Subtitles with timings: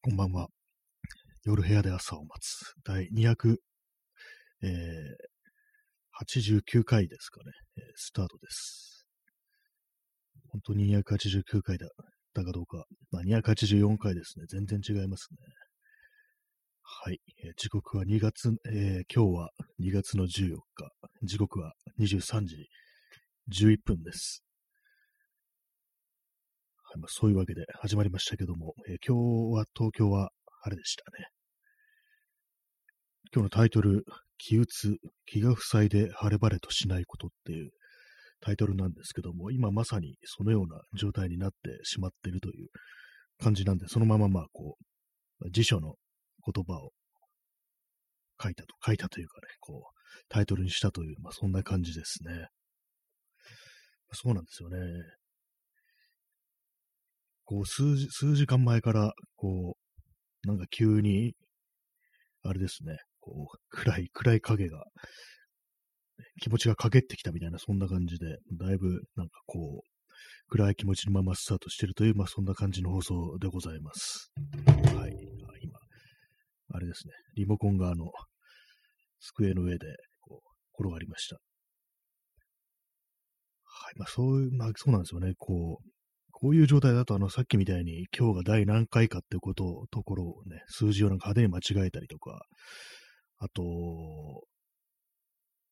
[0.00, 0.46] こんばんは。
[1.44, 2.72] 夜部屋で朝を待つ。
[2.84, 3.08] 第
[4.62, 9.08] 289回ですかね、えースタートです。
[10.50, 11.88] 本当に289回だっ
[12.32, 12.84] たかどうか。
[13.10, 14.44] まあ、284回ですね。
[14.48, 15.38] 全然違いますね。
[16.84, 17.20] はい。
[17.44, 20.92] えー時刻は2月、え今日は2月の14日。
[21.24, 22.68] 時刻は23時
[23.50, 24.44] 11分です。
[27.08, 30.30] そういうわけで始まりましたけども、えー今日は東京は
[30.62, 31.28] 晴れでしたね。
[33.32, 34.04] 今日のタイトル、
[34.38, 37.70] 気鬱、気が塞いで晴れ晴れとしないことっていう
[38.40, 42.68] タイトルなんですけども、今まさにそのような状態になってしまっているという
[43.38, 44.76] 感じなんで、そのまままあこ
[45.40, 45.94] う、辞書の
[46.44, 46.92] 言葉を
[48.42, 52.46] 書いたと、書いたというかね、こう、タイトルにしたという、まあそんな感じですね。
[54.12, 54.78] そうなんですよね。
[57.48, 59.78] こう、数時、数時間前から、こ
[60.44, 61.32] う、なんか急に、
[62.42, 64.84] あれですね、こう、暗い、暗い影が、
[66.42, 69.88] 気持ちが陰ってきたみたいな、そんな感じで、だいぶ、なんかこう、
[70.50, 74.30] 暗い気持ちのままスタートしてるという、まあそんな感じの放送でございます。
[74.94, 75.12] はい。
[75.62, 75.78] 今、
[76.74, 78.10] あれですね、リモコンがあの、
[79.20, 79.86] 机の上で、
[80.20, 81.36] こう、転がりました。
[83.64, 83.94] はい。
[83.96, 85.97] まあそういう、まあそうなんですよね、こう、
[86.40, 92.42] こういう状態だと、あの、さっきみたいに、今日が第何回かってことを、ところをね、数字をなんか派手に間違えたりとか、
[93.38, 93.64] あと、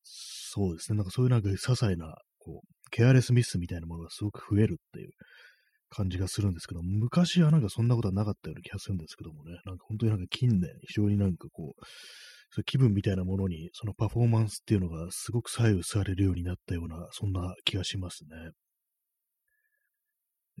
[0.03, 5.11] そうですね、なんかそういうなんか些細な、こう、ケアレスミスみたいなものがすごく増えるっていう
[5.89, 11.85] 感じがするんですけど、昔はなんかそんなことはなかったような気がするんですけどもね、なんか本当になんか近年、非常になんかこう、
[12.49, 18.51] そう気分みたいなものに、そのパフォーマンスっていうのがすごく左右されるようになったような、そんな気がしますね。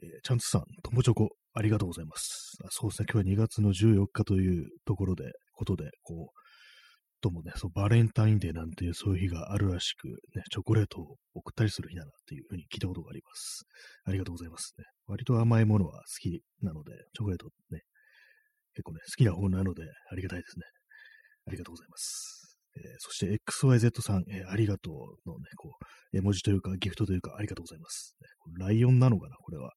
[0.03, 2.57] えー、チャンツさん、ともチョコ、ありがとうございます。
[2.63, 6.39] あそうですね、今日は2月の14日というところで、ことで、こう、
[7.21, 13.65] ともね、そう、バレンタインデーなんていうそういう日があるらしく、ね、チョコレートを送ったりする日だなっていうふうに聞いたことがあります。
[14.05, 14.85] ありがとうございますね。
[15.07, 17.81] 割と甘いものは好きなので、チョコレートね、
[18.75, 20.65] 結構ね、好きな方なので、ありがたいですね。
[21.47, 22.46] ありがとうございます。
[22.77, 25.77] えーそして XYZ さん、えーありがとうのね、こ
[26.13, 28.15] う、絵文字というか、ギフトというか、ありがとうございます。
[28.59, 29.73] ライオンなのかな、これは。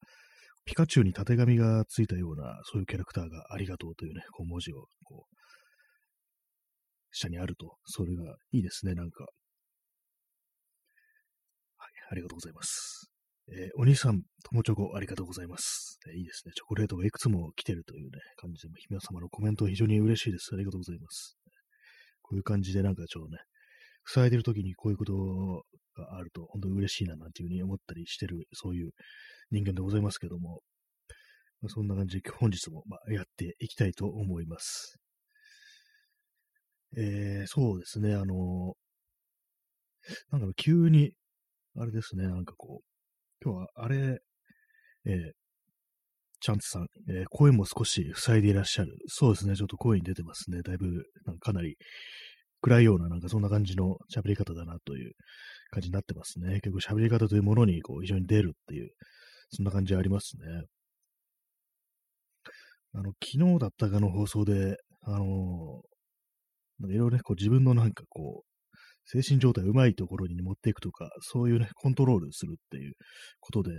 [0.64, 5.36] ピカチュウに縦紙がついたような、そういうキャラクターがありがとうというね、こう文字を、こう、
[7.12, 9.24] 下にあると、それがいいですね、なんか。
[11.76, 13.10] はい、ありがとうございます。
[13.52, 16.52] えーお兄さん、ともチョコ、ありがとうございます、えーいいですね。
[16.54, 20.50] チョコレートがいくつも来てるというね、感じで、姫様のコメント非常に嬉しいです。
[20.54, 21.39] ありがとうございます。
[22.30, 23.38] こういう感じでなんかちょっとね、
[24.06, 25.64] 塞いでる時にこういうこと
[26.00, 28.92] があると、本当に嬉しいななんていうふうに思ったりしてる、そういう
[29.50, 30.60] 人間でございますけども、
[31.60, 34.96] まあそんな感じで本日もまやっていきたいと思います。
[36.96, 38.74] えー、そうですね、あの
[40.30, 41.12] なんか急に、
[41.76, 44.20] あれですね、なんかこう、今日はあれ、
[45.04, 45.32] えー、
[46.40, 48.96] チャンツさん、えー声も少し塞いでいらっしゃる。
[49.06, 50.62] そうですね、ちょっと声に出てますね。
[50.62, 51.76] だいぶ、なんかかなり
[52.60, 55.12] 暗いような、なんかそんな感じの喋り方だなという
[55.70, 56.60] 感じになってますね。
[56.60, 58.90] 結構喋り方というものにこう非常に出るっていう、
[59.50, 60.64] そんな感じありますね。
[62.92, 65.82] あの、昨日だったかの放送で、あの
[66.80, 68.50] なんかいろいろね、こう自分のなんかこう、
[69.04, 72.94] 精神状態うまいところに持っていくとか、そういうね、コントロールするっていう
[73.40, 73.70] ことで、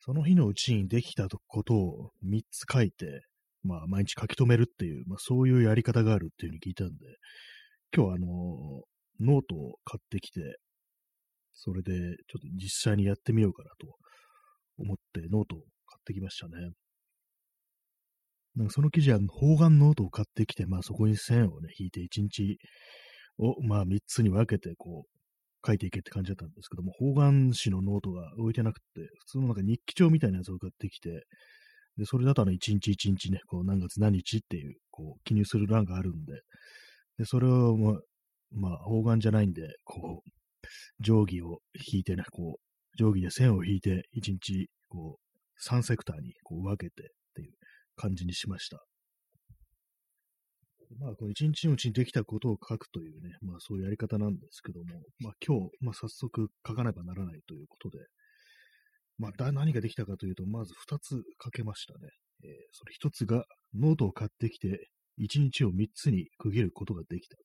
[0.00, 3.22] その日のうちにできたことを3つ書いて、
[3.62, 6.94] まあ、毎日書き留めるっていう、まあ、そういうやり方があるっていうふうに聞いたんで、
[7.94, 8.26] 今日あの
[9.20, 10.58] ノートを買ってきて、
[11.54, 13.96] それでちょっと実際にやってみようかなと
[14.78, 16.70] 思ってノートを買ってきましたね。
[18.54, 22.58] なんかその記事は方眼ノートを買ってきて、まあそこに線をね、引いて1日
[23.38, 25.17] をまあ3つに分けてこう
[25.66, 28.84] 書いていけって感じだったんですけども、方眼紙のノートが置いてなくて、
[29.20, 31.24] 普通のなんか日記帳みたいなやつを買ってきて、
[31.96, 36.40] で、それだとあの1日1日ね、こう何月何日っていう、こう記入する欄があるんで、
[37.18, 38.00] で、それをまあ、
[38.52, 40.30] まあ、方眼じゃないんで、こう、
[41.04, 45.28] 定規を引いてね、こう、定規で線を引いて、1日、こう、
[45.62, 47.52] 3セクターにこう分けてっていう
[47.96, 48.87] 感じにしました。
[50.98, 54.86] まあ、この一日のうちにできたことを書くというね、まあそういうやり方なんですけども、
[55.20, 57.98] まあ今日、まあ早速書かねばならないということで、
[59.18, 62.08] まあだ何ができたかというと、まず二つ書けましたね。
[62.44, 63.44] えーそれ一つが、
[63.74, 67.36] ノートを買ってきて、一日を三つに区切ることができた。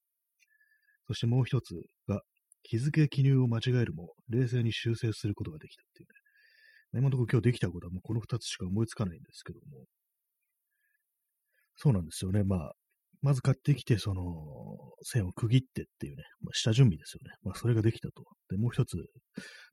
[1.08, 1.74] そしてもう一つ
[2.08, 2.22] が、
[2.64, 7.00] 日付記入を間違えるも、冷静に修正することができたっていうね。
[7.00, 9.86] 今のところ今日できたことはもうこの二つしか思いつかないんですけども、
[11.76, 12.44] そうなんですよね。
[12.44, 12.74] まあ、
[13.24, 14.22] まず買ってきて、その、
[15.02, 17.36] 線を区切ってっていうね、まあ、下準備ですよね。
[17.42, 18.24] まあ、それができたと。
[18.50, 18.98] で、もう一つ、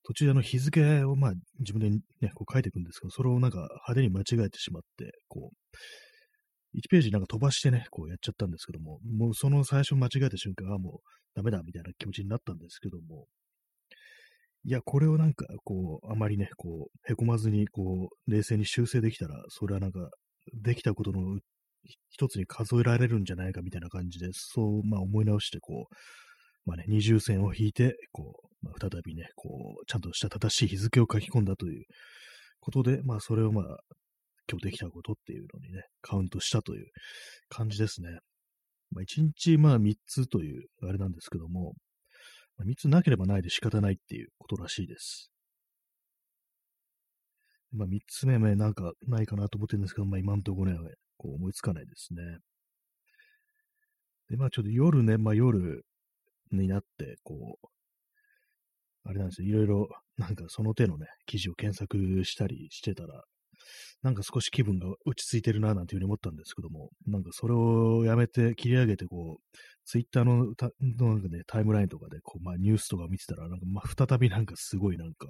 [0.04, 13.26] 途中であの日付をまあ自分でね、こう書いていくんですけど、それをなんか派手に間違えてしまって、こう、1ページなんか飛ばしてね、こうやっちゃったんですけども、もうその最初間違えた瞬間はもうダメだみたいな気持ちになったんですけども、
[14.64, 20.10] いや、これをなんか、こう、あまりね、こう、へこまずに、こう、冷静に修正できたら、それはなんか、
[20.52, 21.38] できたことの
[22.10, 25.94] 一つに数えられるんじゃないかみたいな感じで、そう、まあ思い直して、こう、
[26.66, 31.84] まあね、二重線を引いて、こう、まあ、再びね、こう、ちゃんとした正しい日付を書き込んだという
[32.60, 33.64] ことで、まあそれをまあ、
[34.50, 36.86] 今日できたことっていうのにね、カウントしたという
[37.48, 38.18] 感じですね。
[38.90, 41.74] まあ一日まあ三つというあれなんですけども、
[42.58, 45.30] まあ、3つなければないで仕方ないっていうことらしいです。
[47.72, 50.78] まあ、3つ目目なんかないかなと思ってるんですけど、まあ、今んところね、
[51.20, 52.22] こう思いつかないですね。
[54.30, 55.84] で、まあ、ちょっと夜ね、まあ、夜
[56.50, 57.66] になって、こう、
[59.04, 63.22] あれなんですよ、いろいろ、なんかその手のね、記事を検索したりしてたら、
[64.02, 75.26] なんか少し気分が落ち着いてるな、なんていうふうに思ったんですけども、なんかそれをやめて切り上げて、こう、ツイッターのたのなんか、ね、タイムラインとかで、こう、まあ、ニュースとか見てたら、なんか、まあ、再びなんかすごいなんか、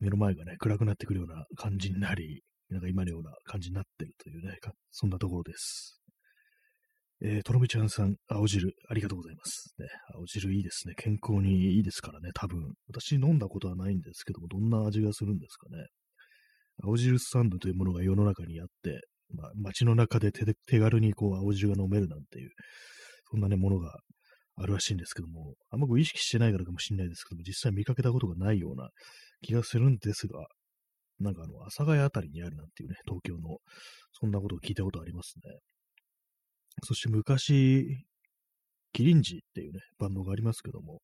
[0.00, 2.42] 目の前がね、暗くなってくるような感じになり、
[2.72, 4.58] なんか今のような感じになってるというね、
[4.90, 6.02] そんなところです。
[7.24, 9.74] えー、とろみちゃんさん、青汁、ありがとうございます。
[9.78, 9.86] ね、
[10.16, 10.94] 青汁いいですね。
[10.96, 12.74] 健康にいいですからね、多分。
[12.88, 15.86] 私飲んだことはないんですけども、どんな味がするんですかね。
[16.82, 19.02] 青汁スタンドというものが世の中にあって、
[19.34, 22.50] まあ、街の中で手手軽にこう青汁が飲めるなんていう、
[23.30, 24.00] そんなね、ものが
[24.56, 28.88] あるらしいんですけども、あんまこう意識してないからかもしれないですけども、実際見かけたことがないような
[29.42, 30.46] 気がするんですが、
[31.22, 33.58] なんかあの、阿佐ヶ谷あたりにあるなんていうね、東京の、
[34.12, 35.58] そんなことを聞いたことありますね。
[36.84, 38.04] そして昔、
[38.92, 41.00] キリンジっていうね、バンドがありますけども、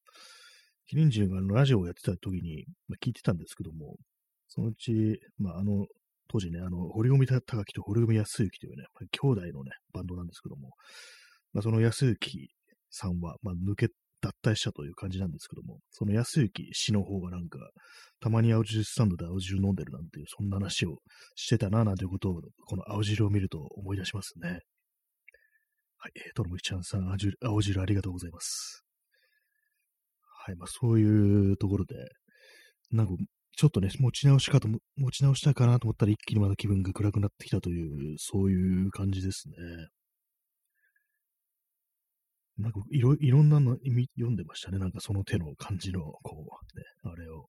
[0.87, 3.97] キリンジがあのラジオをやってた時に、まあ、聞いてたんですけども、
[4.49, 5.87] そのうち、まあ、あの、
[6.29, 10.70] 当時ね、あの、堀米隆樹と堀米康之というね、兄弟のね、バンドなんですけども、
[11.53, 12.50] まあ、その康之
[12.91, 13.88] さんは、まあ、抜け、
[14.20, 17.59] 脱退したという感じなんですけども、その康之氏の方がなんか、
[18.20, 20.99] たまに青汁スタンドで青汁飲んでるなんていう、そんな話を
[21.35, 24.61] してたな、なんていうことを、この青汁を見ると思い出しますね。
[26.00, 28.85] はい、えー、とろむきちゃんさん、青汁青汁ありがとうございます。
[30.47, 31.94] はい、まあそういうところで、
[32.91, 33.12] なんか
[33.56, 39.56] ちょっとね、持ち直しかと、持ち直したかなと思ったら一気にまた気分が暗くなってきたという、そういう感じですね。
[42.58, 44.78] なんかいろ、いろんなの読んでましたね。
[44.78, 46.44] なんかその手の感じの、こ
[46.75, 47.46] う、ね、あれを。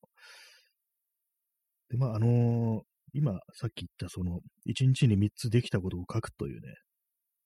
[1.90, 2.82] で、まあ、あのー、
[3.14, 6.74] 今、さっき言ったその、一日に三つできたことを書くというね、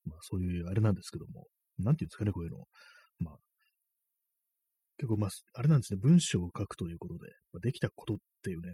[0.05, 1.45] まあそういうあれなんですけども、
[1.79, 2.65] なんていうんですかね、こういうの。
[3.19, 3.35] まあ、
[4.97, 8.73] 結構まあ、あれなんですね、文章を書くということで、まあ、できたことっていうね、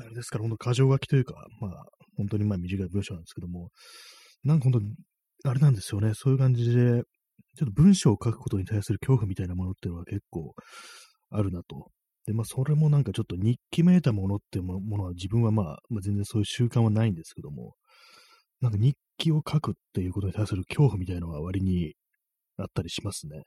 [0.00, 1.84] あれですから、本当箇条書きというか、まあ、
[2.16, 3.70] 本当にまあ短い文章なんですけども、
[4.44, 4.80] なんか本
[5.42, 7.02] 当、あれなんですよね、そういう感じで、
[7.56, 10.54] ちょっと文章を書くことに対する恐怖みたいなものっていうのは結構
[11.30, 11.90] あるなと。
[12.26, 17.74] で、まあ、それもなんかちょっと日記めいたものってものは自分はまあ、まあ、全然そういう習慣はないんですけども、
[18.60, 21.94] なんか日記を書くっていうことに対する恐怖みたいなのは割に
[22.56, 23.42] あったりしますね。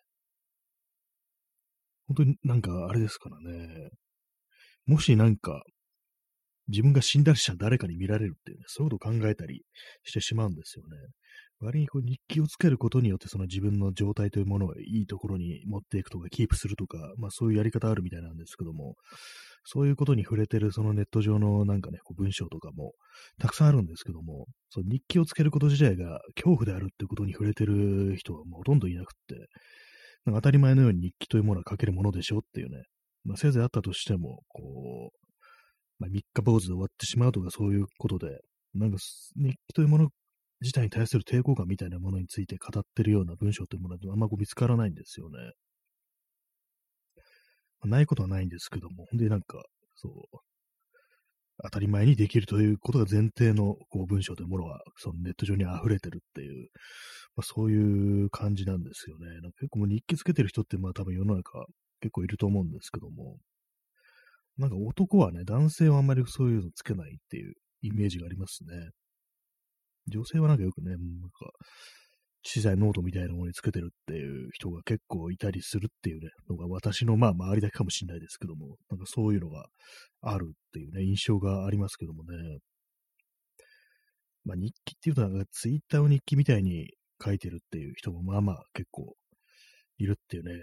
[2.07, 3.89] 本当になんかあれですからね。
[4.85, 5.63] もしなんか、
[6.69, 9.63] 自分が死んだりしたら誰かに見られるっていうね、そういうことを考えたり
[10.03, 10.97] してしまうんですよね。
[11.59, 18.95] 割にこう日記をつけることによってその自分の状態というものをいいところに持っていくとかキープするとか、まあそういうやり方あるみたいなんですけども、
[19.63, 22.93] そういうことに触れてるそのネット上のなんかね、こう文章とかも
[23.39, 29.35] たくさんあるんですけども、その日記をつけること自体が恐怖であるってことに触れてる人はほとんどいなくって、
[30.25, 32.83] なんか当たり前のように日記というものは書けるものでしょっていうね、
[33.23, 35.27] まあ、せいぜいあったとしても、こう、
[35.99, 38.39] まあ、三日坊主で終わってしまうとかそういうことで、
[38.73, 38.97] なんか
[39.35, 40.09] 日記というもの
[40.61, 45.37] 自体に対する抵抗感みたいなものについて語ってるような文章というものはあんま見つからないんですよね。
[47.81, 49.63] まあ、ないことはないんですけども、ほんでなんか、
[49.95, 50.39] そう、
[51.63, 56.69] 当たり前にできるということが前提のこう文章というものは、そのネット上に溢れてるっていう、
[57.35, 59.27] まあ、そういう感じなんですよね。
[59.41, 61.65] なんか結構もう日記つけてる人ってまあ多分世の中
[62.01, 63.37] 結構いると思うんですけども、
[64.57, 68.91] なんか男はね、男性はあんまりそういうのつけないっていうイメージがありますね。
[70.07, 70.99] 女性はなんかよくね、なん
[71.29, 71.51] か、
[72.43, 79.67] 小さいノートみたいなものにつけてるっていう人が結構いたりするっていうね、のが私のまあ周りだけかもしれないですけども、なんかそういうのが
[80.21, 82.59] あるっていうね、印象がありますけどもね。
[84.45, 86.87] まあ日記っていうとなんかツイッターを日記みたいに
[87.21, 89.13] 書いてるっていう人もまあまあ結構
[89.97, 90.53] いるっていうね、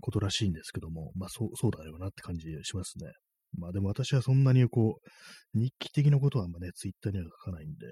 [0.00, 3.12] ことらしいんですけども、まあそう、そうだよなって感じしますね。
[3.56, 7.86] まあでも私はそんなにこう、日記的なことはあんまね、ツイッターには書かないんで、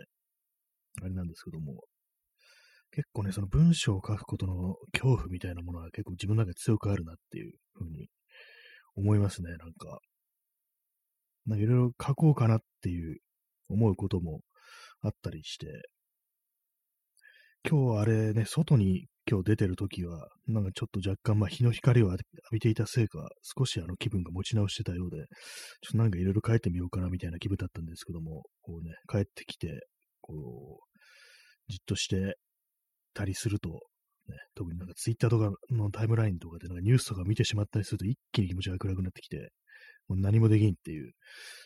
[1.04, 1.84] あれなんですけども、
[2.90, 8.08] 結構ね、その文章を書くことの恐怖みたいなものは結構自分の中で強くあるなっていうふうに
[8.96, 10.00] 思いますね、なんか。
[11.46, 13.18] なんかいろいろ書こうかなっていう
[13.68, 14.40] 思うことも
[15.02, 15.66] あったりして、
[17.68, 25.26] 今日あれね、外に今日出てる時は、なんかちょっと若干まあ日の光を浴びていたせいか、少しあの気分が持ち直してたようで、ちょっ
[25.92, 29.86] となんかいろいろ書いてみようかなみたいな気分だったんですけども、こうね、帰ってきて、
[30.22, 30.87] こう、
[31.68, 32.36] じっとして
[33.14, 33.68] たりすると、
[34.28, 39.50] ね、特になんかツイッターとかのタイムラインとかでなんかニュースとか見てしまったりすると一気に気持ちが暗くなってきて、
[40.08, 41.12] もう何もできんっていう、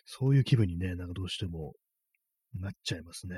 [0.04, 1.74] そういう気分にね、なんかどうしても
[2.54, 3.36] なっちゃいますね。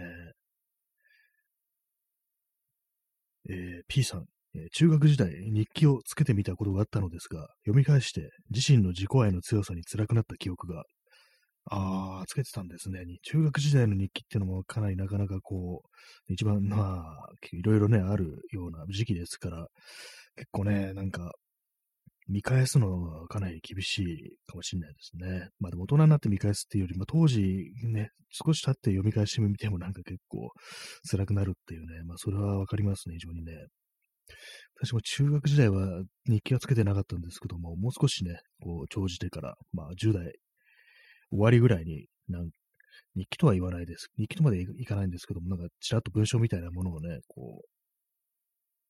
[3.51, 10.85] えー、P さん、えー、中学時代日記をつけてみたことがあったのですが、読み返して自身の自己愛の強さに辛くなった記憶が、
[11.67, 13.05] ああ、つけてたんですね。
[13.23, 15.83] 中学時代の日記っていうのもかなりなかなかこ
[16.29, 19.67] う、一番、まあ、いろいろね、あるような時期ですから、
[20.37, 21.33] 結構ね、なんか、
[22.29, 25.49] 見返すのはかなり厳しいかもしれないですね。
[25.61, 30.51] まあでも大人になって見返すっていうより、まあ当時ね、少し経って読み返してみてもなんか結構
[31.11, 33.53] 辛くなるっていうね、まあそれはわかりますね、非常にね。
[34.81, 40.33] 私も中学時代は日記はつけてなかったんですけども、もう少しね、こう、長じてから、まあ10代
[41.35, 42.49] 終わりぐらいに、なん
[43.17, 44.09] 日記とは言わないです。
[44.17, 47.69] 日記とまでいかないんですけども、なんかちらっと文章みたいなものをね、こう、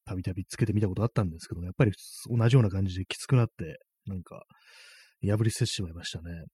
[0.04, 1.92] たびたびつけてみたことあったんですけども、やっぱり
[2.28, 4.44] 同じような感じできつくなって、なんか、
[5.22, 6.44] 破り捨ててしまいましたね。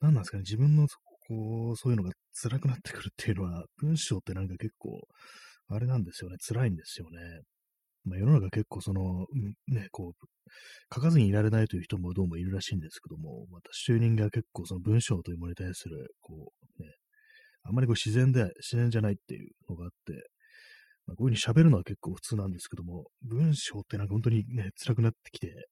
[0.00, 0.86] 何なんですかね、自分の、
[1.28, 5.00] こう、そういうのが辛くなってくるっていうのは、文章ってなんか結構、
[5.68, 7.18] あれなんですよね、辛いんですよね。
[8.08, 9.26] まあ、世の中結構その、
[9.68, 10.26] ね、こう、
[10.94, 16.90] 書かずにいられないという人もどうもいるらしいんですけども、私という人間は結構その文章というものに対する、こう、ね、
[17.64, 20.12] あんまりこう自然で、自然じゃないっていうのがあって、
[21.06, 25.68] まあ、こういうふうに喋るのは結構普通なんですけども、文章ってなんか本当にね、辛くなってきて、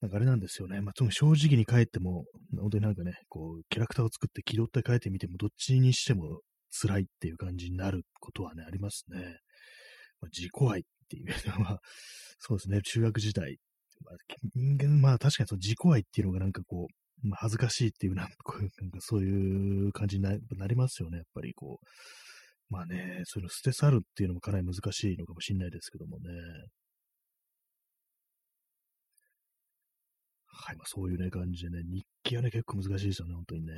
[0.00, 0.80] なんかあれなんですよね。
[0.80, 2.24] まあ、正直に書いても、
[2.56, 6.40] 本当になんかね、こう、キャラクターを作って気取って書いてみても、どっちにしても
[6.70, 9.18] 辛いっていう感じになることはね、ありますね。
[10.20, 11.80] まあ、自己愛っっていうのは、
[12.38, 13.58] そうですね、中学時代。
[14.04, 14.14] まあ、
[14.54, 16.86] 人間、まあ確かにその自己愛っていうのがなんかこ
[17.24, 21.86] う、まあ、恥ずかしいっていうな、 こういうなんかそういう感じになりますよね、やっぱりこう。
[22.70, 26.28] まあね、そういうの捨て去るっていうのもかなり難しいのかもしれないですけどもね。
[30.46, 33.72] はい、まあそういうね、感じでね、日記はね、結構難しいですよね、本当にね。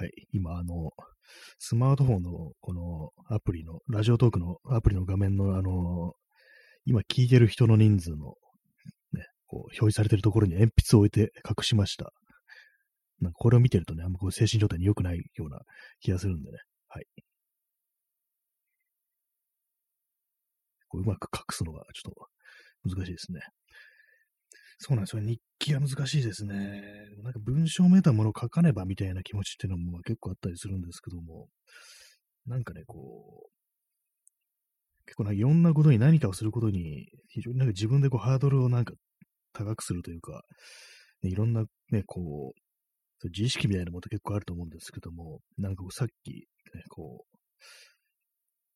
[0.00, 0.92] はい、今、あの、
[1.58, 6.12] スマートフォンのこのアプリの、ラジオトークのアプリの画面の、あの、
[6.84, 8.34] 今聞いてる人の人数の、
[9.12, 12.12] ね、こう表示されてるところに鉛筆を置いて隠しました。
[13.20, 15.62] なんかこれを見てるとね、あんまこう精神状態に良くないような
[15.98, 16.58] 気がするんでね。
[16.86, 17.04] はい。
[20.86, 22.14] こううまく隠すのがちょっ
[22.84, 23.40] と難しいですね。
[24.78, 25.22] そうなんですよ。
[25.22, 26.54] 日記は難しいですね。
[27.22, 31.48] なんか文章めいたものを書かねばみたいな気持ちっていうのも結構あったりするんですけども、
[32.46, 33.50] なんかね、こう、
[35.04, 38.94] 結構なんかいろんなことに何かをすることに、非常になんか自分でこうハードルをなんか
[39.52, 40.42] 高くするというか、
[41.22, 42.60] いろんなね、こう、
[43.20, 46.44] そう自意識みたいなものって結構あると思うんですけども、なんかこうさっき、ね、
[46.88, 47.38] こう、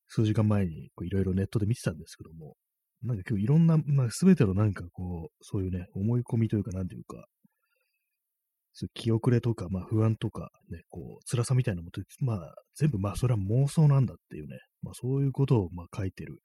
[0.09, 2.55] 数時間前にいろいろネットで見てたんですけども、
[3.03, 7.25] なんか今日いろんな、まあ、全てのなんかこう、そういうね、思い込みというか、なんていうか、
[8.73, 16.39] そう気遅れとか、まあ不安とか、ね、こう、辛さみたいなものって、まあ全部まあそれは妄想なんだっていうね、まあそういうことをまあ書いてる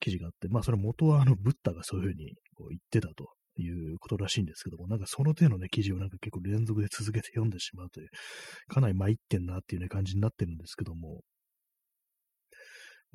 [0.00, 8.08] 記事があって、まあそれ元はあのブッダがそういうふうにこう言ってたということらしいんですけども、なんかその手のね、記事をなんか結構連続で続けて読んでしまうという、
[8.66, 11.20] かなり参ってんなっていうね、感じになってるんですけども、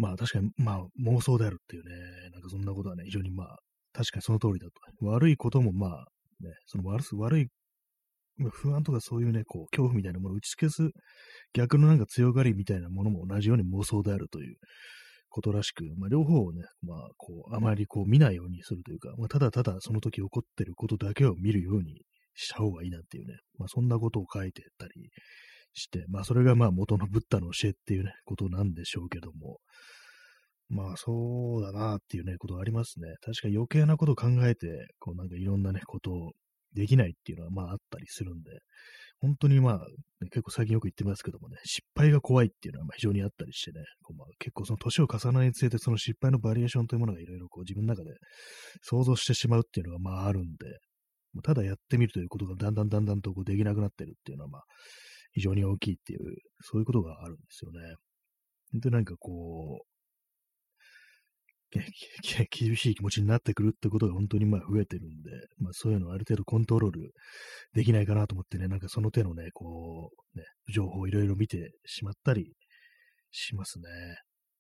[0.03, 1.95] まあ確かに、まあ妄想であるっていうね、
[2.31, 3.57] なんかそんなことはね、非常にまあ、
[3.93, 5.05] 確かにその通りだと。
[5.05, 6.05] 悪いこともまあ、
[6.41, 7.48] ね、その悪す悪い、
[8.51, 10.89] 不安とかそういうね、こう、恐怖みたいなものを打ち消す、
[11.53, 14.57] 逆のなんか強がりみたいなものも同じように妄想であるという、
[15.29, 22.03] ことらしく、まあ、両方をね、まあ、こう、あまりこう見ないようにするというか、まあ、ただただその時起こってることだけを見るように
[22.36, 25.10] した方がいいなっていうね、まあ、そんなことを書いてたり
[25.74, 29.58] して、まあ、それがまあ元のブッダの教えっていうね、ことなんでしょうけども、
[30.70, 33.08] まあ、そうだなっていうね、ことありますね。
[33.22, 36.32] 確か余計なことを考えて、こうなんかいろんなね、ことを
[36.74, 38.51] できないっていうのはまああったりするんで、
[39.20, 39.80] 本当にまあ、
[40.32, 48.12] 結構最近よく言ってますけどもね、失敗が怖いっていうのはまあ非常にあったりしてね、こうまあ、結構その年を重ねにつれてその失敗のバリエーションというものがいろいろこう自分の中で
[48.82, 50.80] 想像してしまうっていうのがまああるんで、
[51.44, 54.62] ただやってみるということがだんだんだんだんとこうできなくなってるっていうのはまあ
[55.34, 56.20] 非常に大きいっていう、
[56.62, 57.80] そういうことがあるんですよね。
[58.80, 59.94] で、なんかこう、
[62.52, 67.12] 厳しい気持ちになってくるってことが本当にまあ増えてるんで、まあそういうのをある程度コントロール
[67.74, 72.54] できないかなと思ってね、なんかその手のね、こう、ね、情報をいろいろ見てしまったり
[73.32, 73.86] しますね。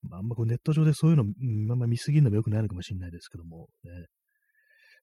[0.09, 3.91] まあ、あんまこうネット上でそういうの、あんま見すぎるのも良くないのかもしれないですけども、ね。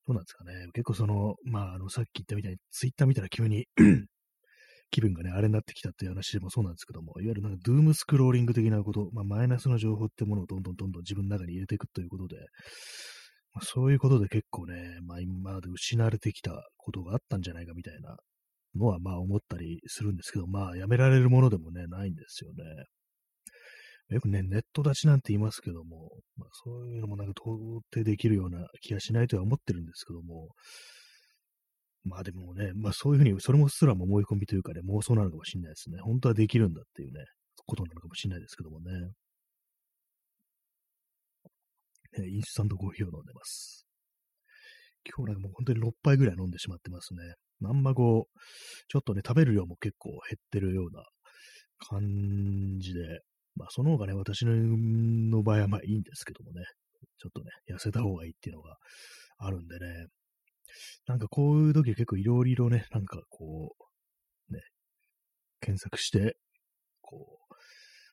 [0.07, 0.53] どうなんですかね。
[0.73, 3.67] 結構その、まあ、あの、さっき言ったみたいに、ツイッター見たら急に
[4.91, 12.37] 気分がね、あれになってきたっていう話でもそうなんですけども、いわゆるなんかドゥームスクローリング的なこと、まあ、マイナスの情報ってものをどんどんどんどん自分の中に入れていくということで、
[13.53, 18.17] まあ、そういうことで結構ね、まあ、今まで失われてきたことがあったんじゃないかみたいな
[18.77, 22.85] のはまあ思ったりするんですけど、まあやめられるものでもね、ないんですよね。
[24.11, 27.57] よくね、ネット立ちなんて言いますけども、まあ、そういうのもなんか到
[27.95, 30.49] 底できるような気がしないとは思ってるんですけども、
[32.05, 35.99] まあでもね、まあそういうふうに、それもすらも思い込みというかね、妄想なのかもしれないですね。
[36.01, 37.25] 本当はできるんだっていうね、
[37.67, 38.93] ことなのかもしれないですけどもね。
[42.19, 43.87] ねインスタントコーヒーを飲んでます。
[45.05, 47.21] 今日なんかもう本当に6杯ぐらい飲んでしまってますね。
[47.65, 48.41] あんまこう、
[48.89, 51.05] ちょっとね、食べる量も結構減ってるような
[51.79, 53.21] 感じで、
[53.57, 56.65] まあその方がね、私の場合はまあいいんですけどもね、
[57.19, 58.77] ちょっとね、痩せた方がいいっていうのが
[59.39, 60.07] あるんでね、
[61.07, 63.75] なんかこういう時は結構いろいろね、なんかこ
[64.51, 64.61] う、ね、
[65.61, 66.37] 検索して、
[67.01, 67.55] こう、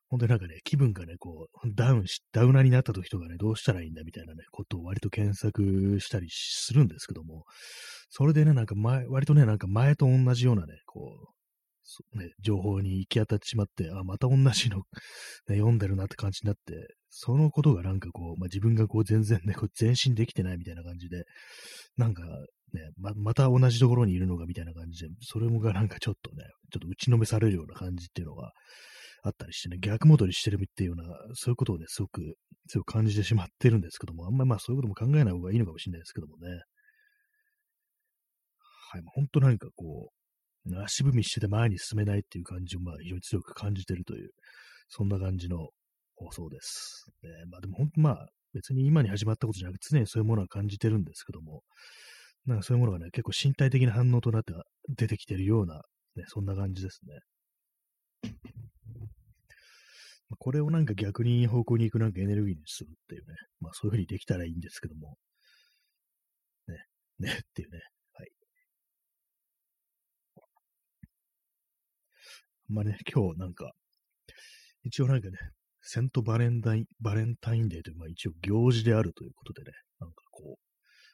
[0.09, 7.43] 本当になんかね、気分がね、こう、ダウンし、ダウナーになった時とかね、どうしたらいいんだみたいなね、ことを割と検索したりするんですけども、
[8.09, 11.36] それでね、なんか前、割とね、なんか前と同じようなね、こう、
[12.13, 14.83] ね、情報に行き当たってしまって、あ、また同じの、ね、
[15.55, 21.23] 読んでるなって感じになって、そのことがなんかこう、まあ、自分がこう全然ね、こう前進できてないみたいな感じで、
[21.95, 22.23] なんか
[22.73, 28.51] ね、ま、また同じところにいるのかみたいな感じで、それもがなんかちょっとね、ちょっと打ちのめされるような感じっていうのが
[29.23, 32.35] あったりしてね、逆戻りしてるっていうような、そういうことをね、すごく
[32.67, 36.61] 強く感じてしまってるんですけども、あんまりまあそういうことも考えない方がいいのかもしれないですけどもね。
[38.89, 40.16] はい、本当なんかこう、
[40.83, 44.31] 足踏みしてて前に進めないっていう感じをまあ非常に強く感じてるという、
[44.89, 45.69] そんな感じの
[46.15, 47.05] 放送です。
[47.23, 51.61] ね、まあでも本当まあ別に今に始まったことじゃなくて常にそういうものは感じてるんですけども、
[52.45, 54.53] なんかそういうものがね、結構身体的な反応となって
[54.89, 55.81] 出てきてるような、
[56.15, 57.19] ね、そんな感じですね。
[60.39, 65.15] これをなんか逆に方向に行くなんかエネルギーにするっていうね、まあそういうふうにできたらいいんですけども、
[66.67, 66.75] ね、
[67.19, 67.79] ねっていうね、
[72.69, 73.71] まあね、 今日なんか、
[74.83, 75.37] 一応なんかね、
[75.81, 80.67] セントバレンタイン、バレンタインデーという、まあ一応行事であるということでね、なんかこう、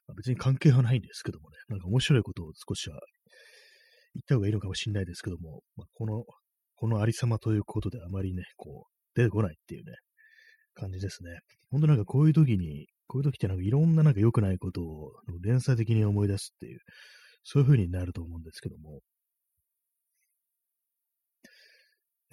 [0.07, 2.99] まあ、別に関係はないんですけどもね、なんか面白いことを少しは
[4.15, 6.25] 言った方がいいのかもしれないですけども、まあ、この、
[6.75, 9.93] このありさまということであまりね、こう、出てこないっていうね、
[10.73, 11.39] 感じですね。
[11.69, 15.11] ほんとなんかこういう時に、こういう時ってなんかいろんななんか良くないことを
[15.41, 16.79] 連鎖的に思い出すっていう、
[17.43, 19.01] そういう風になると思うんですけども、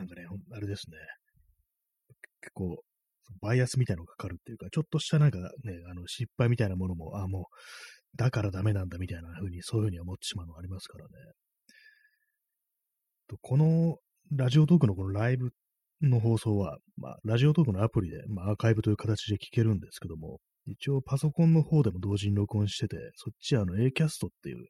[0.00, 0.96] なんかね、あれですね。
[2.40, 2.82] 結構、
[3.42, 5.44] バイアスみたいのがかかるっていうか、ちょっとしたなんかね、
[5.90, 11.10] あの失敗みたいなものも、ああもう、だからダメなんだみたいな風に、そういう風に思ってしまうのがありますからね。
[13.28, 13.98] とこの
[14.32, 15.50] ラジオトークのこのライブ
[16.00, 24.64] の放送は、まあ、ラジオトークのアプリで、まあ、アーカイブという形で聞けるんですけども、一応パソコンの方でも同時に録音してて、そっちあの Acast っていう、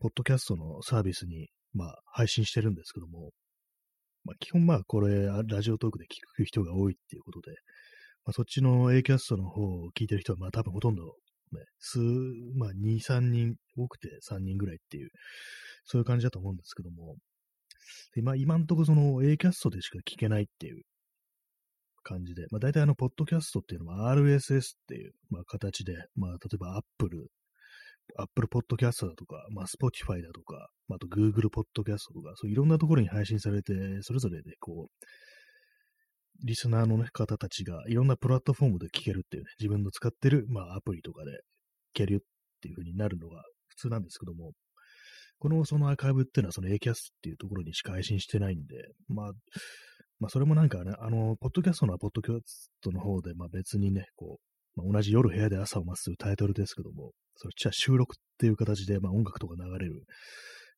[0.00, 3.30] ポッドキャストのサービスに、まあ、配信してるんですけども、
[4.24, 7.52] まあ、基本まあ、これ、ラジオトークで聞く人が多いっていうことで、
[8.24, 11.98] まあ、そっちの A キャストの方を聞いてる人は、まあ多分ほとんど、ね、数、
[12.56, 15.10] まあ2、3人、多くて3人ぐらいっていう、
[15.84, 17.16] そういう感じだと思うんですけども、
[18.14, 20.82] でまあ今んとこその A キャストでしか聞けないっていう
[22.02, 27.26] 感じで、まあ大体あの、ポッドキャストっていうのは RSS っていう、まあ形で、まあ例えば Apple、
[28.18, 35.06] Apple Podcast だとか、まあ Spotify だとか、まあ、あと Google Podcast とか、そういろんなところに配信されて、それぞれでこう、
[36.44, 41.34] リスナーの、ね、方たちがいろんなプラットフォームで聞けるっていうね、自分の使ってる、まあ、アプリとかで聞
[41.94, 42.18] けるっ
[42.62, 44.52] ていう風になるのが普通なんですけども、
[45.38, 48.76] このそのアーカイブっていうのはその Acast っていうところにしか配信してないんで、
[49.08, 49.32] まあ、
[50.18, 54.38] まあ、それもなんかね、あの、ポッドキャストのはポッドキャストの方で、まあ別にね、こ
[54.76, 57.12] う、まあ、同じ夜部屋で朝を待つというタイトルですけども、
[57.42, 60.04] そっちは収録っていう形で、まあ音楽とか流れる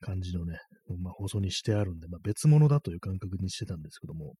[0.00, 0.58] 感じのね、
[1.00, 4.34] まあ放送にしてあるんで、まあ別物だという感覚にしてたんですけども、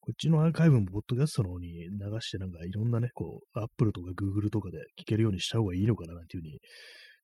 [0.00, 1.88] こっちのアーカイブもポッドキャストの方に流
[2.20, 6.60] してなんかいろんなね、こう、Apple とか Google とかで聞けるようにした方がいいのかななんていうふうに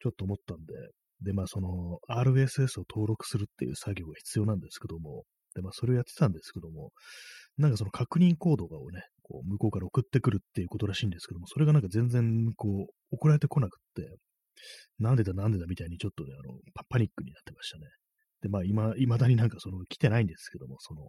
[0.02, 0.74] ちょっと思ったんで、
[1.22, 5.22] で、まあその RSS を登録するっていう作業が必要なんですけども、
[5.54, 6.90] で、まあそれをやってたんですけども、
[7.56, 14.16] なんかその確認コードをね、こう向こうから送ってくるっていうことらしいんですけども、それがなんか全然こう送られてこなくって、
[14.98, 16.54] なんでだなんでだみたいにちょっとね、あの
[16.88, 17.86] パ、ニックになってましたね。
[18.42, 21.02] で、まあ今、未だになんかその来てないんですけども、その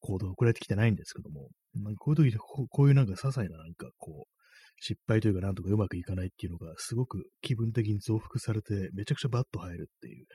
[0.00, 4.38] コード送られてきてないんですけども、なんかこういう時こういうなんか些細ななんかこう、
[4.80, 10.26] 失敗というかなんとかうまくいかないっていうのがすごく気分的に増幅されてめちゃくちゃバッと入るっていう、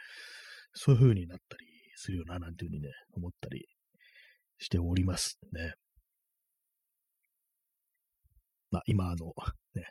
[0.74, 3.66] そういう風になったりするよななんていう風にね、思ったり
[4.58, 5.74] しておりますね。
[8.74, 9.28] まあ今あの、
[9.76, 9.86] ね、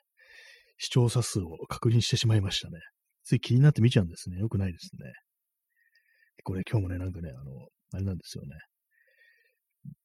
[0.77, 2.81] 視聴者数を確認してしまいましたね。
[3.23, 4.39] つい気になって見ちゃうんですね。
[4.39, 5.13] よくないですね。
[6.43, 8.57] これ今日もね、なんかね、あの、あれなんですよね。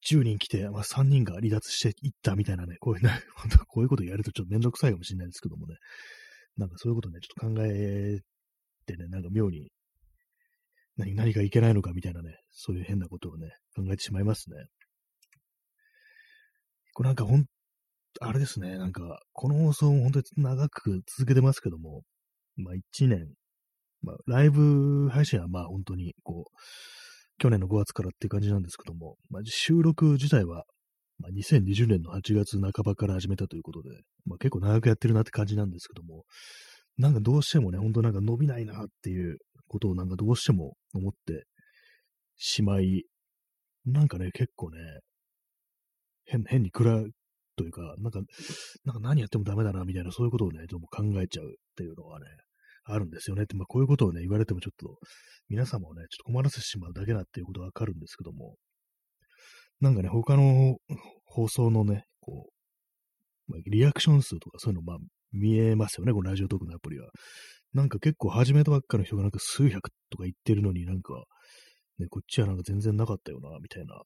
[0.08, 5.74] 10人来て、まあ、3人が離脱していったみたいなね、こういうね、本当こういうことやるとちょっとめんどくさいかもしれないですけどもね、
[6.56, 8.20] なんかそういうことね、ちょっと考え
[8.86, 9.70] てね、なんか妙に
[10.96, 14.56] 何何がいけないのかみたいなね、そういう変なことをね、考えてしまいますね。
[16.92, 17.46] これなんかほん、
[18.20, 22.02] あれですね、なんか、この放送も本当に長く続けてますけども、
[22.56, 23.32] まあ1年、
[24.02, 26.58] まあライブ配信はまあ本当にこう、
[27.38, 30.64] 去年の5月からっていう感じなんですけども、まあ、収録自体は、
[31.18, 33.90] まあ、2020年の8月半ばから始めたということで、
[34.26, 36.24] まあ、結構長くやってるなって感じなんですけども、
[36.96, 41.44] なんかどうしてもね、ほんとなんか伸びないなっていうことをなんかどうしても思って
[42.36, 43.04] しまい、
[43.86, 44.78] なんかね、結構ね、
[46.24, 47.04] 変、変に暗
[47.58, 48.20] というか、なんか、
[48.84, 52.26] なんか何やってもダメだなみたいな、そういうことをね、どうも考えちゃうっていうのはね、
[52.84, 54.98] あるんですよねって、まあ、こういうことをね、言われてもちょっと、
[55.48, 58.54] 皆様をね、ちょっと困らせてしまうだけだっていうことがわかるんですけども、
[59.80, 60.76] なんかね、他の
[61.26, 62.48] 放送のね、こ
[63.48, 64.96] う、まあ、リアクション数とかそういうの、まあ、
[65.32, 67.10] 見えますよね、このラジオトークのアプリは。
[67.74, 71.24] なんか結構始めたばっかの人がなんか数百とか言ってるのになんか、
[71.98, 74.02] ね、こっちはなんか全然なかったよな、みたいな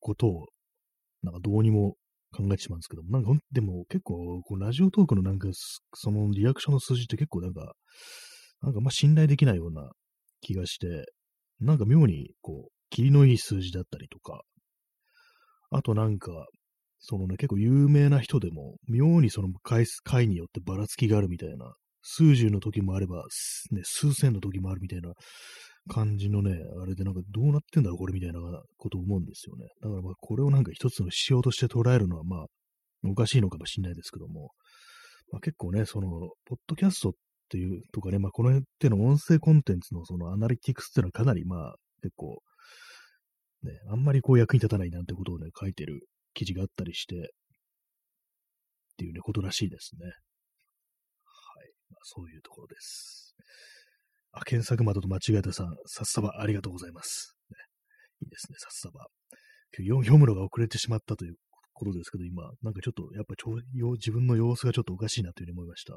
[0.00, 0.46] ことを、
[1.22, 1.96] なんかどうにも
[2.32, 5.48] 考えてしまうんですけども、なんかでも結構、ラジオトークのなんか、
[5.94, 7.74] そのリアクションの数字って結構なんか、
[8.62, 9.90] なんかまあ信頼できないような
[10.40, 11.06] 気がして、
[11.60, 14.42] なんか妙にこう、霧のいい数字だったりとか、
[15.70, 16.46] あとなんか、
[17.00, 23.24] そのね、結構有名な人でも、妙にその回回によってばらつきがあるみたいな、数十の時もあれば、
[23.70, 25.12] ね、数千の時もあるみたいな
[25.88, 28.40] 感じのね、あれでなんかどうなってんだろうこれみたいな
[28.76, 29.66] こと思うんですよね。
[29.82, 32.46] だからまあこれをなんか一つの仕様として捉えるのはまあ
[33.04, 34.50] おかしいのかもしれないですけども、
[35.30, 36.08] まあ、結構ね、その、
[36.46, 37.12] ポッドキャストっ
[37.50, 42.42] ていうとかね、まあこの手の音声コンテンツのそのアナリティクスっていうのはかなりまあ結構、
[43.62, 47.20] ね、あんまりこう役に立たないなんてことをね、書いてる記事があったりして、っ
[48.98, 50.06] ていうね、ことらしいですね。
[50.06, 50.14] はい。
[51.90, 53.27] まあ、そういうところです。
[54.32, 57.36] あ、検索窓と間違えたさん、さっさばありがとうございます。
[57.50, 57.56] ね、
[58.22, 59.06] いいですね、さっさば。
[59.76, 61.36] 読むのが遅れてしまったという
[61.74, 63.60] ことですけど、今、なんかちょっと、やっぱちょ
[63.94, 65.92] 自分の様子がちょっとおかしいなというふうに思いました。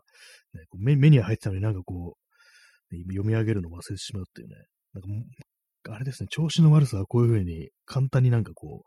[0.53, 2.17] ね、こう目目に入ってたのになんかこ
[2.91, 4.55] う、ね、読み上げるのを忘れてしまうっていうね。
[4.93, 5.03] なん
[5.83, 8.83] か、あれですね、調子の悪さはこういうふうに簡単になんかこ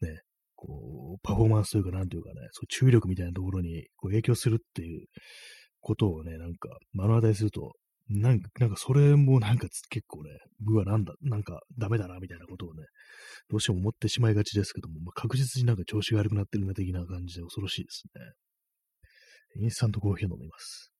[0.00, 0.20] う、ね、
[0.54, 5.06] こう、パフォーマンスというか、なんというかね、そう注力みたいなところにこう影響するっていう
[5.80, 7.72] ことをね、なんか目の当たりすると、
[8.20, 10.30] なんか、なんかそれもなんか結構ね、
[10.66, 12.84] うわ、なんだ、なんかダメだな、みたいなことをね、
[13.48, 18.04] どうしても思ってしまいがちですけども、まあ、確実になんか調子が悪くなってるな、的な感じで恐ろしいです
[19.56, 19.64] ね。
[19.64, 20.92] インスタントコーヒーを飲みます。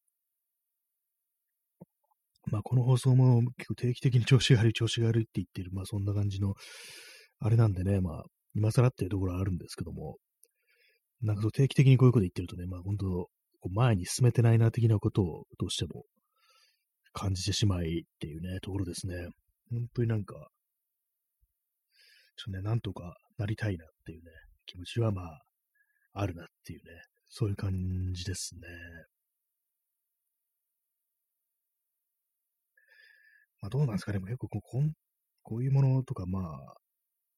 [2.50, 6.54] まあ、この放送も結構定期的に調子が悪い、調子が悪いって言ってる、まあ、そんな感じの、
[7.38, 10.16] あれなんでね、まあ、今更っていうところはあるんですけども、
[11.22, 13.30] なんかそう定期的にこういうこと言ってるとね、まあ本当、こ
[13.70, 16.04] う前に進めてないな的なことをどうしても
[17.12, 19.28] 感じてしまいっていうね、ところですね。
[19.70, 20.34] 本当になんか、
[22.36, 24.30] ちょっとね、なんとかなりたいなっていうね、
[24.66, 25.42] 気持ちはまあ、
[26.14, 27.72] あるなっていうね、そういう感
[28.12, 28.60] じですね。
[33.60, 34.92] まあどうなんですかね、結構こう
[35.42, 36.74] こういうものとかまあ、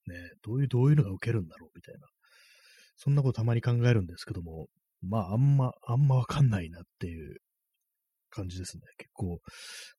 [0.07, 2.07] ね、どういう、どういうのが受けるんだろうみたいな。
[2.97, 4.69] そんなことたまに考えるんですけども、
[5.03, 7.37] まあ、あんま、あんまわかんないなっていう
[8.35, 8.83] 感じですね。
[8.99, 9.39] 結構、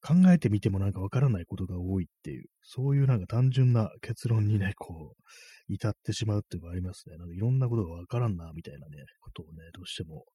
[0.02, 7.17] 考えてみてもなんかわからないことが多いっていう、そういうなんか単純な結論にね、こう、至ってしまうっていうのがありますね。
[7.17, 10.26] なんかいろんなことがわからんな、みたいなね、ことをね、どうしても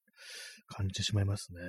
[0.67, 1.61] 感じてしまいますね。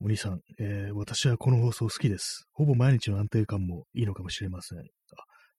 [0.00, 2.46] お兄さん、えー、私はこの放送好きです。
[2.52, 4.78] ほぼ毎日の安定感もいいのかもしれません。
[4.78, 4.82] あ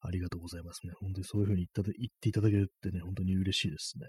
[0.01, 0.93] ありがとうございますね。
[1.01, 4.05] 本当にそういうふうに言った言っていただけるってね、本当に嬉しいですね。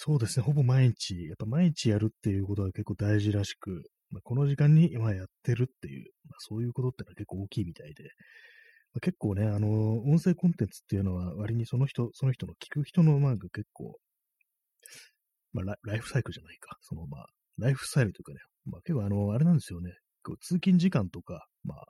[0.00, 8.04] そうですね、ほぼ毎日、やっぱ毎日やるっていうことは結構大事らしく、まあ、この時間に今やってるっていう、まあ、そういうことってのは結構大きいみたいで、
[8.94, 13.98] まあ、結構ね、あの、音声コンテンツっていうのは割にその人、その人の聞く人のなんか結構、
[15.52, 17.26] まあライフサイクルじゃないか、そのまあ、
[17.58, 19.90] ライフスタイルというかね、まあ結構あの、あれなんですよね、
[20.42, 21.84] 通勤時間とか、まあ、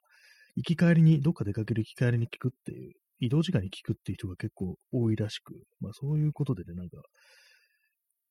[0.57, 7.03] 行き帰りに、どっか出かける行き帰りに聞くっていう、移動時間に聞くっていう人が結構多いらしく、まあそういうことでね、なんか、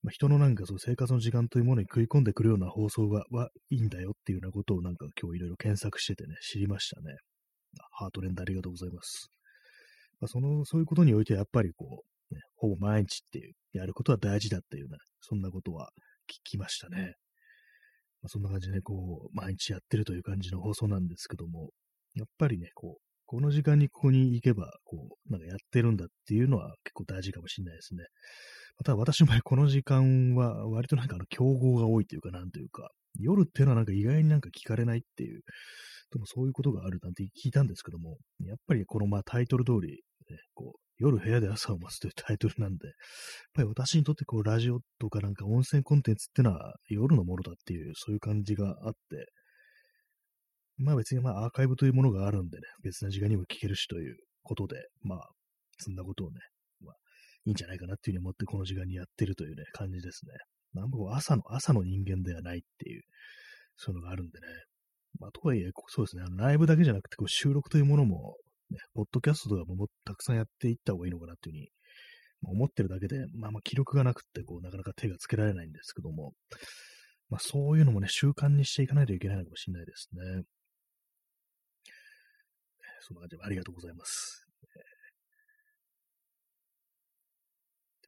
[0.04, 7.16] まあ、人のなんかそう生活の時間というものに食い込んでくるような放送がはいいんだよっていうようなことをなんか今日いろいろ検索しててね、知りましたね。
[7.92, 9.30] ハートレンドありがとうございます。
[10.20, 15.90] まあ、その、そういうことにおいてやっぱりこう、ね、ほぼ毎日っていう、やることは大事だっていうような、そんなことは
[16.28, 17.16] 聞きましたね。
[18.22, 21.70] まあ、そんな感じでね、こう、毎日やってるという感じの放送なんですけども、
[22.16, 28.06] やっぱりね、こう、この時間にここに行けば、こう、なんかやってるんだっていうのは結構大事かもしれないですね。
[28.84, 35.42] ただ私の場合、この時間は割となんかあの競合が多いというか、なんというか、夜っていうのはなんか意外になんか聞かれないっていう、
[36.12, 42.96] でもそういうことがあるなんて聞いたんですけども、やっぱりこのまあタイトル通り、ね、こう、夜部屋で朝を待つというタイトルなんで、やっ
[43.54, 49.28] ぱり私にとってこう、ラジオとかなんか音声コンテンツってのは夜のものだっていう、そういう感じがあって、
[50.78, 55.30] まあ別にまあアーカイブというものがあるんでね、別な時間にも聞けるしということで、まあ、
[55.80, 56.40] そんなことをね、
[56.84, 56.96] まあ、
[57.46, 60.34] いいんじゃないかなっていうふうに思ってこの時間にやってるというね、感じですね。
[60.74, 63.02] まあ僕朝の、朝の人間ではないっていう、
[63.76, 64.48] そういうのがあるんでね。
[65.20, 68.38] まあとはいえ、そうですね、ライブだけじゃなくてこう収録というものも、
[68.70, 71.70] ね、ポッドキャストとかももっとたくさんやっていった方がいいのかなっていうふうに
[72.44, 76.34] 思ってるだけで、まあまあ記録がなくって、こう、なかなか手がつけられないんですけども、
[77.30, 80.44] まあそういうのもね、習慣にしていかないといけないのかもしれないですね。
[83.02, 84.46] そんな感じでありがとうございます。
[84.64, 84.80] え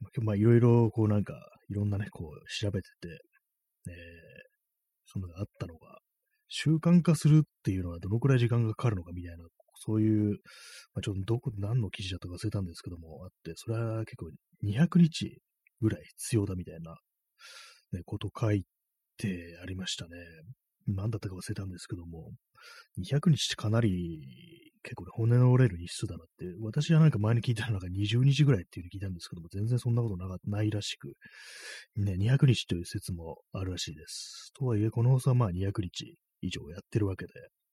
[0.04, 1.34] ー、今日まあいろいろこうなんか、
[1.68, 3.08] いろんなね、こう調べてて、
[3.88, 3.94] えー、
[5.06, 5.98] そのがあったのが、
[6.48, 9.44] 習慣化するっていうのはどのくらい時間がかかるのかみたいな、
[9.76, 10.38] そういう、
[10.94, 14.30] まあ、ちょっとどこ、何の記事だったか忘れたんですけども、あって、それは結構
[14.64, 15.38] 200日
[15.80, 16.96] ぐらい必要だみたいな、
[17.92, 18.64] ね、こと書い
[19.16, 20.10] てありましたね。
[20.86, 22.30] 何だったか忘れたんですけども、
[22.98, 31.12] 200日ってかなり結構ね、骨の折れる日数だなって、私はなんか前に聞いたのが20日ぐらいっていう風に聞いたんですけども、全然そんなことなないらしく、
[31.96, 34.52] ね、200日という説もあるらしいです。
[34.58, 37.32] とはいえ、この放送はまあ200日以上やってるわけで、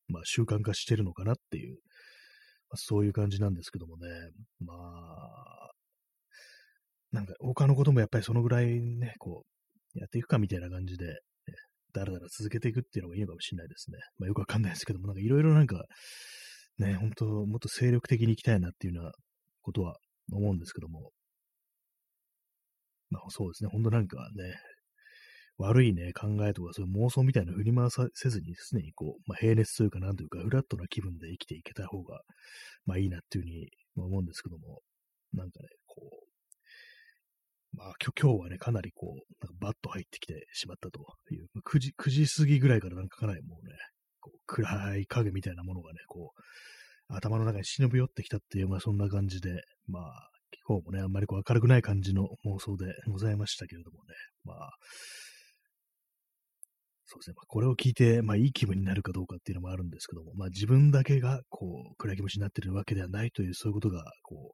[0.10, 1.78] まあ習慣化してるのかなっていう、
[2.70, 4.08] まあ、そういう感じなんですけどもね、
[4.60, 5.72] まあ、
[7.12, 9.43] なんか他のこともやっぱりそのぐらいね、こ
[9.96, 11.13] う、やっていくかみたいな感じで、ね、
[11.93, 13.98] だらだら続けていくっていうのがいいのかもしれないですね。
[14.20, 15.86] まあよくわかんないですけども、なんかいろいろなんか、
[16.80, 19.12] ね、本当もっと精力的に行きたいなっていうような
[19.62, 19.98] ことは
[20.32, 21.12] 思うんですけども、
[23.10, 24.56] まあそうですね、本当なんかね、
[25.58, 32.22] 悪いね、考えとかそういう妄想みたいな振り回させずにですね、こう、まあ、平熱というかなんというか、フラットな気分で生きていけた方が、
[32.86, 34.82] まあいいなっていうふうに思うんですけども、
[35.34, 41.00] なんかね、こう、まあ今日はね、かなりこう、なんかバッと入ってきてしまったと
[41.34, 43.74] いう、9時、9時過ぎぐらいからなんかかなりもうね、
[44.28, 46.42] こう暗い影みたいなものがね、こう、
[47.10, 50.30] 頭の中に忍び寄ってきたっていう、まあそんな感じで、まあ、
[50.68, 54.13] 今日もね、あんまりこう明るくない感じの妄想でございましたけれどもね、
[54.44, 54.72] まあ、
[57.06, 64.54] そうですね、まあ、これを聞いて、まあ、いい気分になるかどうかっていうのもあるんですけども、まあ、自分だけが、こう、暗い気持ちになってるわけではないという、そういうことが、こ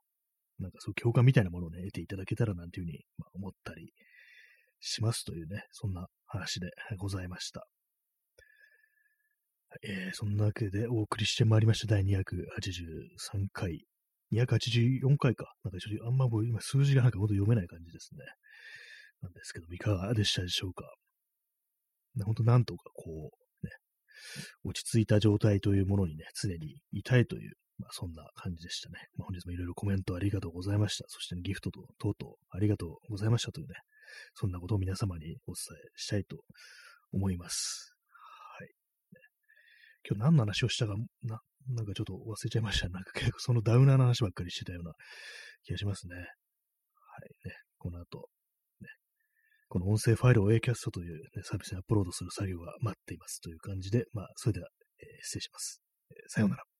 [0.59, 3.91] う、なんかそう共感みたいなものをね、得ていただけたらなんていうふうに、まあ、思ったり
[4.79, 7.65] しますというね、そんな話でございました。
[9.81, 11.95] えー、そんなわけでお送りしてまいりました。
[11.95, 13.85] 第283回。
[14.31, 15.53] 284回か。
[15.63, 18.19] なんかちょっとあんまもう今数字がなんかほんと読めない感じですね。
[19.21, 20.85] なんですけどもいかがでしたでしょうか。
[22.25, 23.71] 本当なんとかこう、ね、
[24.63, 28.99] 落ち着いた状態というものにね、常にいたいという、まあそんな感じでしたね。
[29.17, 31.05] まあ、本日もいろいろコメントありがとうございました。
[31.07, 33.75] そして、ね、ギフトと、とうとうありがとうございましたというね、
[34.35, 36.37] そんなことを皆様にお伝えしたいと
[37.11, 37.92] 思います。
[40.07, 41.39] 今日何の話をしたか、な、
[41.69, 42.89] なんかちょっと忘れちゃいました。
[42.89, 44.93] なんか結構そのダウナーの話ばっかりしてたような
[45.63, 46.15] 気がしますね。
[46.15, 46.25] はい
[47.47, 47.55] ね。
[47.77, 48.29] この後、
[48.81, 48.89] ね。
[49.69, 54.67] この音声ファイルを A キャストという、ね、サービスにアップロードする作業が待っていますという感じで、まあ、それでは、
[54.99, 55.81] えー、失礼します。
[56.11, 56.72] えー、さようなら。